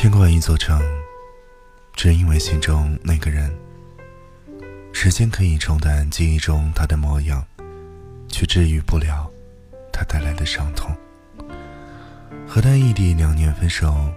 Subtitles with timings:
[0.00, 0.80] 见过一座城，
[1.96, 3.52] 只因为心中那个人。
[4.92, 7.44] 时间可以冲淡记忆中他的模样，
[8.28, 9.28] 却治愈不了
[9.92, 10.96] 他带来的伤痛。
[12.46, 14.08] 和他异地两年分手，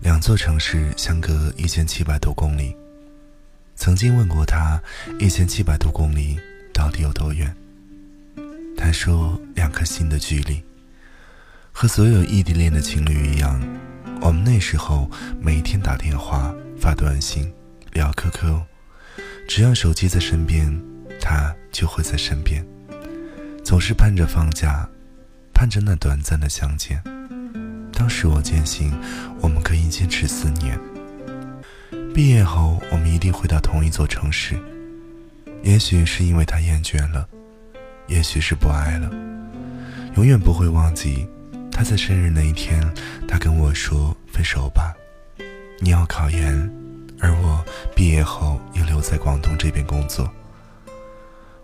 [0.00, 2.76] 两座城市相隔一千七百多公里。
[3.76, 4.82] 曾经问过他，
[5.20, 6.36] 一千七百多公里
[6.74, 7.56] 到底有多远？
[8.76, 10.60] 他说两颗心的距离。
[11.70, 13.62] 和所有异地恋的情侣一样。
[14.20, 15.10] 我们那时候
[15.40, 17.52] 每天打电话、发短信、
[17.92, 18.60] 聊 QQ，
[19.48, 20.70] 只要手机在身边，
[21.20, 22.64] 他就会在身边，
[23.64, 24.88] 总是盼着放假，
[25.54, 27.02] 盼着那短暂的相见。
[27.92, 28.92] 当时我坚信，
[29.40, 30.78] 我们可以坚持四年。
[32.14, 34.58] 毕业后，我们一定会到同一座城市。
[35.62, 37.28] 也许是因为他厌倦了，
[38.06, 39.10] 也许是不爱了，
[40.16, 41.26] 永远不会忘记。
[41.80, 42.78] 他在生日那一天，
[43.26, 44.94] 他跟我说：“分手吧，
[45.78, 46.70] 你要考研，
[47.18, 47.64] 而我
[47.96, 50.30] 毕业后又留在广东这边工作。”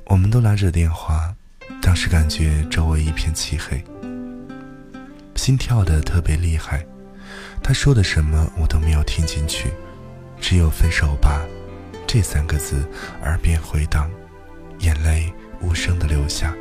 [0.08, 1.34] 我们都拿着电话，
[1.82, 3.84] 当时感觉周围一片漆黑，
[5.34, 6.82] 心跳的特别厉害。
[7.62, 9.68] 他说的什么我都没有听进去，
[10.40, 11.42] 只有“分手吧”
[12.08, 12.88] 这三个字
[13.22, 14.10] 耳边回荡，
[14.78, 15.30] 眼泪
[15.60, 16.54] 无声的流下。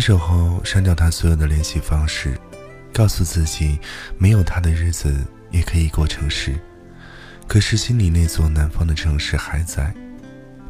[0.00, 2.34] 分手后，删掉他所有的联系方式，
[2.90, 3.78] 告诉自己，
[4.16, 5.14] 没有他的日子
[5.50, 6.58] 也可以过城市。
[7.46, 9.92] 可是心里那座南方的城市还在。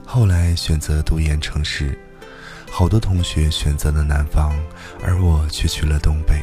[0.05, 1.97] 后来选择读研城市，
[2.73, 4.53] 好多同学选择了南方，
[5.01, 6.43] 而我却去了东北，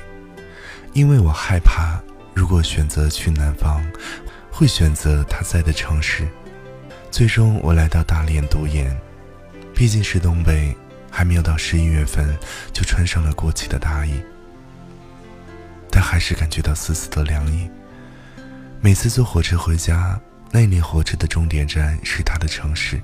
[0.93, 2.01] 因为我害怕，
[2.33, 3.85] 如果选择去南方，
[4.49, 6.25] 会选择他在的城市。
[7.11, 8.97] 最终，我来到大连读研，
[9.75, 10.73] 毕竟是东北。
[11.17, 12.37] 还没有到十一月份，
[12.71, 14.21] 就穿上了过期的大衣，
[15.89, 17.67] 但还是感觉到丝丝的凉意。
[18.81, 23.01] 每次坐火车回家，那列火车的终点站是他的城市，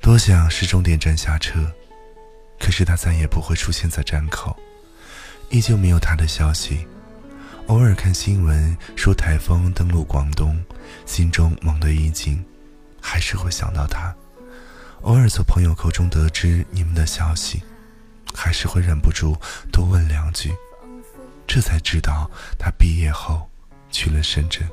[0.00, 1.70] 多想是终点站下车，
[2.58, 4.56] 可是他再也不会出现在站口，
[5.50, 6.84] 依旧没有他的消息。
[7.68, 10.60] 偶尔看新闻说台风登陆广东，
[11.06, 12.44] 心中猛地一惊，
[13.00, 14.12] 还是会想到他。
[15.02, 17.62] 偶尔从朋友口中得知你们的消息，
[18.34, 19.36] 还是会忍不住
[19.72, 20.52] 多问两句，
[21.46, 23.48] 这才知道他毕业后
[23.90, 24.68] 去了深圳。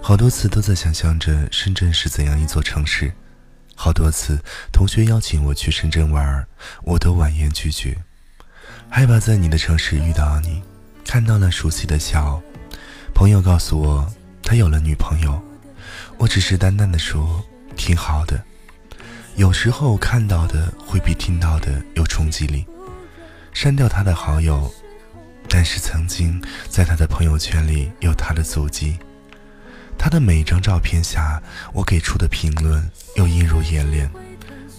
[0.00, 3.12] 好多次都在想象着深圳是怎样一座城市，
[3.74, 4.38] 好多次
[4.72, 6.46] 同学邀请我去深圳玩，
[6.84, 7.98] 我都婉言拒绝。
[8.90, 10.62] 害怕在你的城市遇到你，
[11.04, 12.40] 看到了熟悉的笑。
[13.14, 14.10] 朋友告诉我
[14.42, 15.40] 他有了女朋友，
[16.16, 17.44] 我只是淡淡的说
[17.76, 18.42] 挺好的。
[19.36, 22.66] 有时候看到的会比听到的有冲击力。
[23.52, 24.72] 删掉他的好友，
[25.48, 28.98] 但是曾经在他的朋友圈里有他的足迹。
[29.96, 34.10] 他的每一张照片下，我给出的评论又映入眼帘。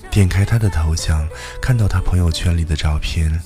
[0.10, 1.28] 点开他的头像，
[1.62, 3.40] 看到他朋友圈里的照片。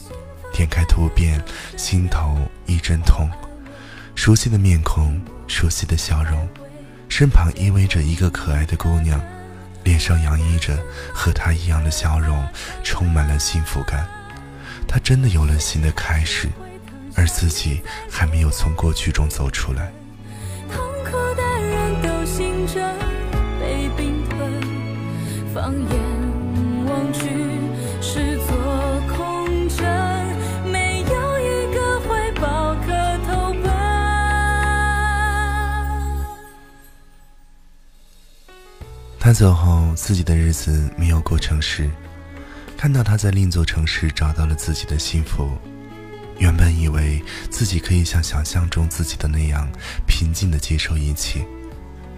[0.54, 1.44] 点开图片，
[1.76, 3.30] 心头一阵痛。
[4.16, 6.48] 熟悉的面孔，熟悉的笑容，
[7.10, 9.20] 身旁依偎着一个可爱的姑娘，
[9.84, 10.78] 脸上洋溢着
[11.14, 12.48] 和她一样的笑容，
[12.84, 14.08] 充满了幸福感。
[14.88, 16.48] 她真的有了新的开始，
[17.16, 19.92] 而自己还没有从过去中走出来。
[20.72, 22.80] 痛苦的人都醒着，
[23.60, 24.62] 被冰吞，
[25.54, 26.13] 放眼
[39.34, 41.90] 走后，自己的日子没有过城市。
[42.78, 45.58] 看到他在另一座城市找到了自己的幸福，
[46.38, 49.72] 原本以为自己可以像想象中自己的那样
[50.06, 51.46] 平静的接受一切，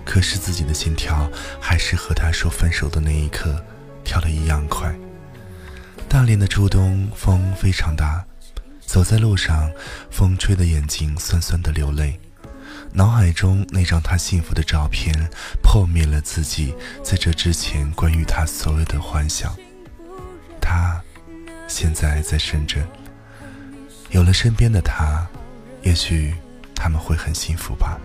[0.03, 1.29] 可是自己的心跳
[1.61, 3.63] 还是和他说分手的那一刻
[4.03, 4.93] 跳的一样快。
[6.09, 8.25] 大连的初冬风非常大，
[8.85, 9.69] 走在路上，
[10.09, 12.19] 风吹得眼睛酸酸的流泪。
[12.91, 15.13] 脑海中那张他幸福的照片
[15.61, 16.73] 破灭了自己
[17.03, 19.53] 在这之前关于他所有的幻想。
[20.61, 21.01] 他
[21.67, 22.87] 现在在深圳，
[24.11, 25.27] 有了身边的他，
[25.83, 26.33] 也许
[26.73, 27.99] 他们会很幸福吧。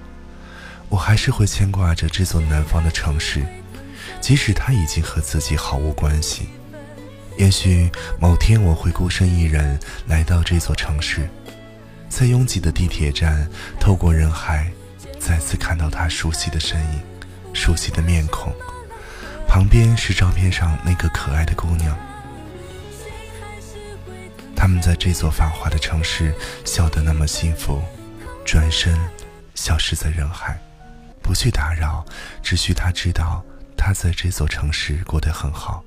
[0.89, 3.45] 我还是会牵挂着这座南方的城市，
[4.21, 6.49] 即使他已经和自己毫无关系。
[7.39, 9.79] 也许某天我会孤身一人
[10.09, 11.31] 来到这座城市。
[12.11, 13.49] 在拥挤的地铁站，
[13.79, 14.71] 透过人海，
[15.19, 17.01] 再次看到他熟悉的身影，
[17.55, 18.53] 熟悉的面孔。
[19.49, 21.97] 旁边是照片上那个可爱的姑娘。
[24.55, 26.35] 他们在这座繁华的城市
[26.65, 27.81] 笑得那么幸福，
[28.45, 28.99] 转身
[29.55, 30.61] 消失在人海，
[31.23, 32.05] 不去打扰，
[32.43, 33.43] 只需他知道
[33.77, 35.83] 他在这座城市过得很好，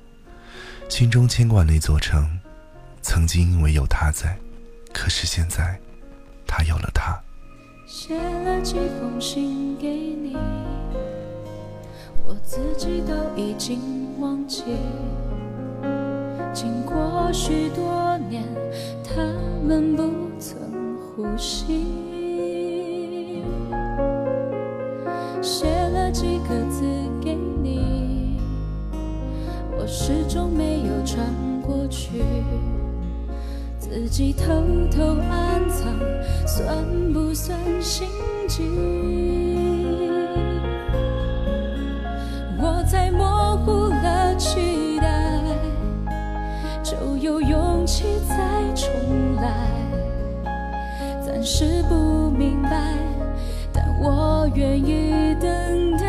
[0.88, 2.40] 心中牵挂那座城。
[3.00, 4.36] 曾经因为有他在，
[4.92, 5.78] 可是现在，
[6.56, 7.20] 他有了他。
[7.84, 10.36] 写了几封信给你，
[12.24, 13.80] 我自己都已经
[14.20, 14.62] 忘记。
[16.52, 18.44] 经过许多年，
[19.02, 19.20] 他
[19.66, 20.04] 们不
[20.38, 20.56] 曾
[21.16, 21.86] 呼吸。
[25.42, 26.84] 写了几个字
[27.20, 28.38] 给你，
[29.76, 31.26] 我始终没有传
[31.60, 32.22] 过去。
[34.04, 34.44] 自己偷
[34.94, 35.90] 偷暗藏，
[36.46, 36.76] 算
[37.14, 38.06] 不算心
[38.46, 38.62] 机？
[42.60, 45.40] 我在模糊了期待，
[46.82, 48.36] 就有勇气再
[48.74, 48.90] 重
[49.36, 49.50] 来。
[51.24, 52.98] 暂时不明白，
[53.72, 56.04] 但我愿意等待。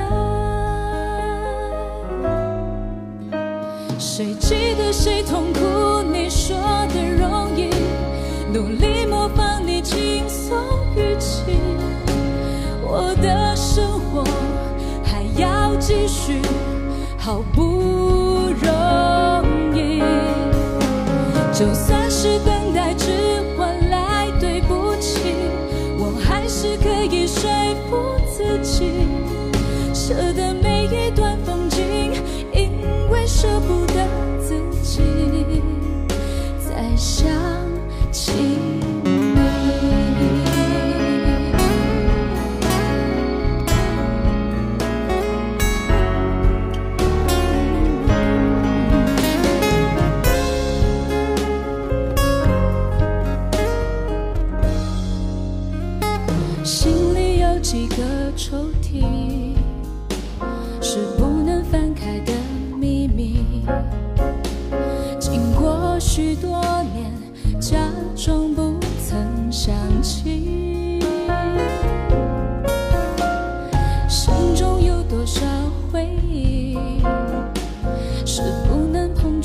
[3.98, 6.04] 谁记得谁痛苦？
[6.12, 6.58] 你说
[6.94, 7.45] 的容
[17.26, 20.00] 好不容易。
[21.52, 21.95] 就算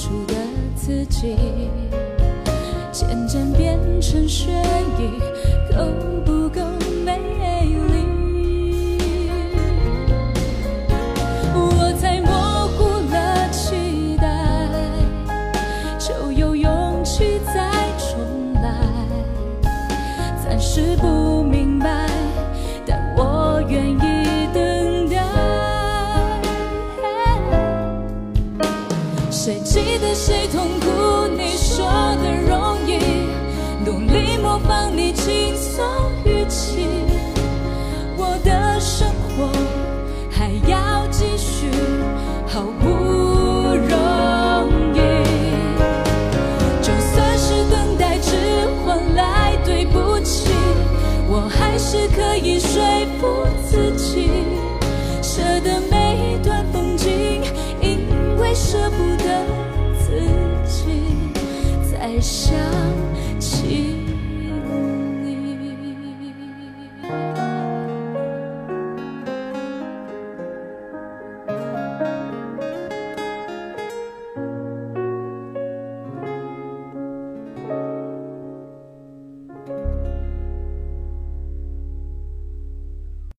[0.01, 0.35] 出的
[0.75, 1.37] 自己，
[2.91, 4.65] 渐渐变成悬
[4.99, 5.21] 疑，
[5.71, 5.85] 够
[6.25, 6.63] 不够
[7.05, 7.19] 美
[7.67, 8.99] 丽？
[11.53, 12.79] 我在模糊
[13.13, 14.25] 了期待，
[15.99, 16.70] 就又有。
[29.51, 31.27] 谁记得谁痛苦？
[31.37, 31.85] 你说
[32.23, 33.01] 的容易，
[33.85, 35.85] 努力模仿你轻松
[36.25, 36.87] 语气。
[38.17, 39.51] 我的生活
[40.31, 41.67] 还要继续，
[42.47, 42.87] 好不
[43.75, 45.01] 容易。
[46.81, 48.37] 就算是等待，只
[48.85, 50.53] 换来对不起。
[51.27, 52.81] 我还是可以说
[53.19, 54.30] 服自己。